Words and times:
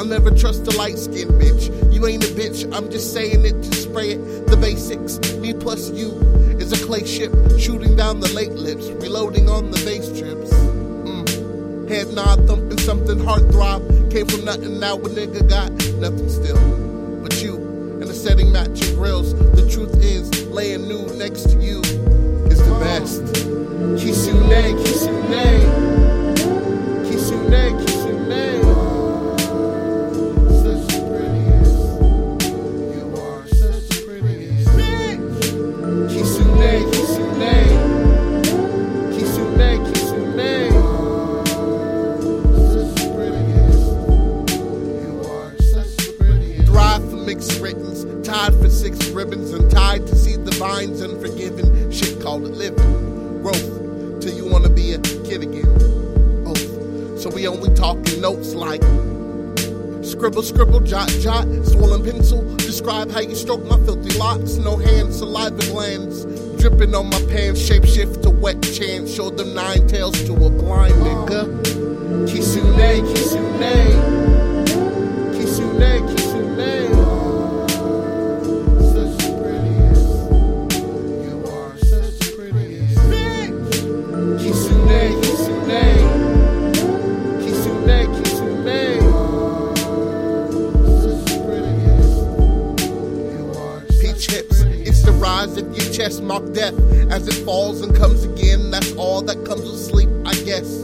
I'll 0.00 0.06
never 0.06 0.30
trust 0.30 0.66
a 0.66 0.70
light 0.78 0.98
skinned 0.98 1.32
bitch. 1.32 1.92
You 1.92 2.06
ain't 2.06 2.24
a 2.24 2.28
bitch, 2.28 2.64
I'm 2.74 2.90
just 2.90 3.12
saying 3.12 3.44
it 3.44 3.62
to 3.62 3.74
spray 3.74 4.12
it. 4.12 4.46
The 4.46 4.56
basics, 4.56 5.18
me 5.36 5.52
plus 5.52 5.90
you, 5.90 6.08
is 6.58 6.72
a 6.72 6.86
clay 6.86 7.04
ship 7.04 7.30
shooting 7.58 7.96
down 7.96 8.20
the 8.20 8.32
late 8.32 8.52
lips, 8.52 8.88
reloading 8.88 9.50
on 9.50 9.70
the 9.70 9.76
bass 9.84 10.08
trips. 10.18 10.54
Mm. 11.04 11.88
Head 11.90 12.08
nod, 12.14 12.46
thumping 12.46 12.78
something, 12.78 13.18
heart 13.22 13.50
throb. 13.52 13.82
Came 14.10 14.26
from 14.26 14.46
nothing, 14.46 14.80
now 14.80 14.94
a 14.94 15.00
nigga 15.00 15.46
got 15.46 15.70
nothing 16.00 16.30
still. 16.30 16.56
But 17.22 17.42
you, 17.42 17.56
in 18.00 18.08
a 18.08 18.14
setting 18.14 18.50
matching 18.50 18.94
grills. 18.94 19.34
The 19.34 19.68
truth 19.70 20.02
is, 20.02 20.46
laying 20.46 20.88
new 20.88 21.04
next 21.18 21.50
to 21.50 21.60
you 21.60 21.80
is 22.48 22.58
the 22.58 22.78
best. 22.80 23.22
Kitsune, 24.00 24.19
mixed 47.30 47.60
writtens, 47.60 48.04
tied 48.26 48.52
for 48.56 48.68
six 48.68 49.08
ribbons, 49.10 49.52
and 49.52 49.70
tied 49.70 50.04
to 50.04 50.16
see 50.16 50.34
the 50.34 50.50
vines 50.56 51.00
unforgiven. 51.00 51.88
Shit 51.92 52.20
called 52.20 52.42
it 52.42 52.50
living. 52.50 53.40
Growth, 53.40 54.20
till 54.20 54.34
you 54.34 54.48
wanna 54.50 54.68
be 54.68 54.94
a 54.94 54.98
kid 54.98 55.44
again. 55.44 56.44
Oath. 56.44 57.20
So 57.20 57.30
we 57.30 57.46
only 57.46 57.72
talking 57.76 58.20
notes 58.20 58.54
like 58.54 58.82
Scribble, 60.02 60.42
scribble, 60.42 60.80
jot, 60.80 61.08
jot, 61.20 61.46
swollen 61.66 62.02
pencil. 62.02 62.42
Describe 62.56 63.12
how 63.12 63.20
you 63.20 63.36
stroke 63.36 63.64
my 63.64 63.78
filthy 63.84 64.18
locks. 64.18 64.56
No 64.56 64.76
hands, 64.76 65.18
saliva 65.18 65.64
glands. 65.70 66.24
Dripping 66.60 66.96
on 66.96 67.10
my 67.10 67.22
pants, 67.28 67.60
shape 67.60 67.84
shift 67.84 68.24
to 68.24 68.30
wet 68.30 68.60
chance. 68.60 69.14
Show 69.14 69.30
them 69.30 69.54
nine 69.54 69.86
tails 69.86 70.20
to 70.24 70.32
a 70.32 70.50
blind 70.50 70.94
nigga. 70.94 71.89
Rise 95.40 95.56
if 95.56 95.74
your 95.74 95.90
chest, 95.94 96.22
mock 96.22 96.42
death 96.52 96.74
as 97.10 97.26
it 97.26 97.46
falls 97.46 97.80
and 97.80 97.96
comes 97.96 98.24
again. 98.24 98.70
That's 98.70 98.92
all 98.92 99.22
that 99.22 99.42
comes 99.46 99.62
with 99.62 99.80
sleep, 99.80 100.10
I 100.26 100.34
guess. 100.34 100.82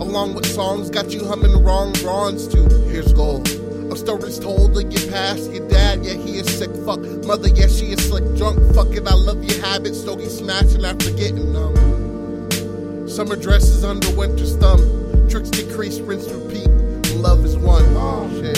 Along 0.00 0.34
with 0.34 0.46
songs, 0.46 0.88
got 0.88 1.10
you 1.10 1.22
humming 1.26 1.52
wrong 1.62 1.92
drawings 1.92 2.48
too. 2.48 2.66
Here's 2.88 3.12
gold. 3.12 3.46
Of 3.92 3.98
stories 3.98 4.38
told 4.38 4.74
of 4.78 4.90
your 4.90 5.12
past, 5.12 5.50
your 5.50 5.68
dad, 5.68 6.02
yeah, 6.02 6.14
he 6.14 6.38
is 6.38 6.48
sick. 6.48 6.70
Fuck, 6.86 7.00
mother, 7.26 7.48
yeah, 7.48 7.66
she 7.66 7.92
is 7.92 8.08
slick. 8.08 8.24
Drunk, 8.38 8.74
fuck 8.74 8.88
it, 8.96 9.06
I 9.06 9.12
love 9.12 9.44
your 9.44 9.60
habits. 9.60 10.00
Stogie 10.00 10.30
smashing 10.30 10.82
after 10.82 11.10
getting 11.10 11.52
numb. 11.52 13.06
Summer 13.06 13.36
dresses 13.36 13.84
under 13.84 14.10
winter's 14.16 14.56
thumb. 14.56 14.80
Tricks 15.28 15.50
decrease, 15.50 16.00
rinse, 16.00 16.26
repeat. 16.30 16.70
Love 17.16 17.44
is 17.44 17.58
one. 17.58 17.84
Oh 17.98 18.26
shit. 18.40 18.56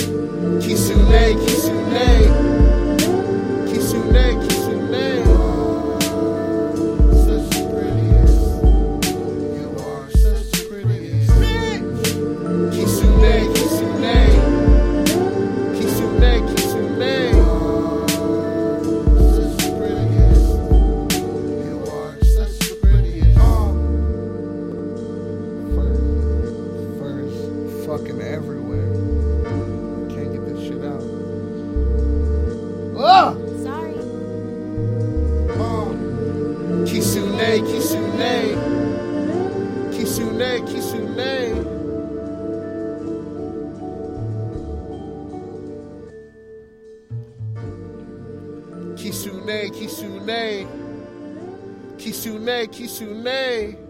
Kitsune. 0.62 1.04
Kitsune, 1.44 2.31
fucking 27.98 28.22
everywhere. 28.22 28.90
Can't 30.08 30.32
get 30.32 30.46
this 30.46 30.60
shit 30.64 30.82
out. 30.82 31.02
Ah! 32.96 33.34
Sorry. 33.60 33.92
Kitsune, 36.86 37.60
Kitsune. 37.68 38.56
Kitsune, 39.92 40.64
Kitsune. 40.64 41.32
Kitsune, 48.96 49.70
Kitsune. 49.70 50.66
Kitsune, 51.98 52.68
Kitsune. 52.68 53.81